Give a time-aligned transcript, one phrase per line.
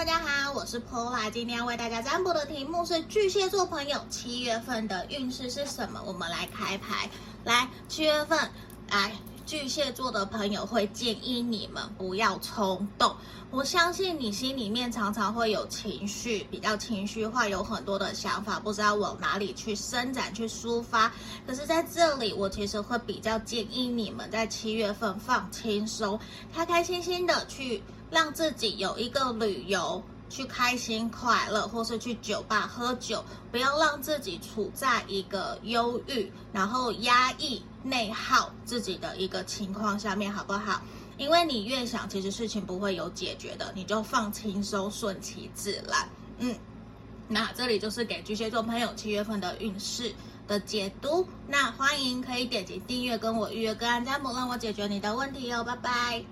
[0.00, 6.00] 大家好，我是 Pola，今天要为大家占卜的题目是巨蟹座朋友七月份的运势是什么？
[6.06, 7.10] 我们来开牌，
[7.44, 8.50] 来七月份，
[8.90, 9.12] 来
[9.50, 13.16] 巨蟹座的朋友会建议你们不要冲动。
[13.50, 21.12] 我相信你心里面常常会有情绪，比较情绪化，有很多的想法，不知道往哪里去伸展、去抒发。
[21.44, 26.16] 可是在这里，我其实会比较建议你们在七月份放轻松，
[26.54, 27.82] 开开心心的去。
[28.08, 40.80] 让自己有一个旅游，去开心快乐，或是去酒吧喝酒，不要让自己处在一个忧郁，然后压抑、内耗自己的一个情况下面，好不好？
[41.18, 46.08] 因为你越想，其实事情不会有解决的，你就放轻松，顺其自然。
[46.38, 46.56] 嗯，
[47.28, 50.14] 那这里就是给巨蟹座朋友七月份的运势
[50.46, 51.26] 的解读。
[51.46, 55.62] 那欢迎可以点击订阅，跟我预约个案占卜，让我解决你的问题哦。
[55.62, 56.24] 拜拜。